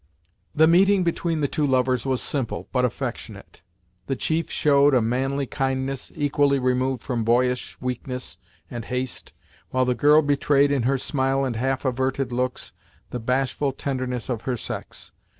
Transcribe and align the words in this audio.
The 0.55 0.65
meeting 0.65 1.03
between 1.03 1.41
the 1.41 1.47
two 1.47 1.63
lovers 1.67 2.07
was 2.07 2.23
simple, 2.23 2.67
but 2.71 2.83
affectionate. 2.83 3.61
The 4.07 4.15
chief 4.15 4.49
showed 4.49 4.95
a 4.95 4.99
manly 4.99 5.45
kindness, 5.45 6.11
equally 6.15 6.57
removed 6.57 7.03
from 7.03 7.23
boyish 7.23 7.79
weakness 7.79 8.37
and 8.67 8.85
haste, 8.85 9.31
while 9.69 9.85
the 9.85 9.93
girl 9.93 10.23
betrayed, 10.23 10.71
in 10.71 10.81
her 10.89 10.97
smile 10.97 11.45
and 11.45 11.55
half 11.55 11.85
averted 11.85 12.31
looks, 12.31 12.71
the 13.11 13.19
bashful 13.19 13.71
tenderness 13.73 14.27
of 14.27 14.41
her 14.41 14.57
sex. 14.57 15.11